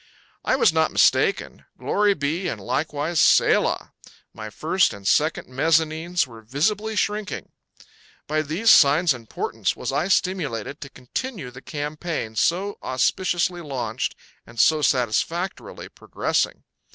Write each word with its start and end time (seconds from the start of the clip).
I 0.43 0.55
was 0.55 0.73
not 0.73 0.89
mistaken. 0.91 1.63
Glory 1.77 2.15
be 2.15 2.47
and 2.47 2.59
likewise 2.59 3.19
selah! 3.19 3.93
My 4.33 4.49
first 4.49 4.93
and 4.93 5.07
second 5.07 5.47
mezzanines 5.47 6.25
were 6.25 6.41
visibly 6.41 6.95
shrinking. 6.95 7.51
By 8.25 8.41
these 8.41 8.71
signs 8.71 9.13
and 9.13 9.29
portents 9.29 9.75
was 9.75 9.91
I 9.91 10.07
stimulated 10.07 10.81
to 10.81 10.89
continue 10.89 11.51
the 11.51 11.61
campaign 11.61 12.35
so 12.35 12.79
auspiciously 12.81 13.61
launched 13.61 14.15
and 14.43 14.59
so 14.59 14.81
satisfactorily 14.81 15.87
progressing. 15.89 16.63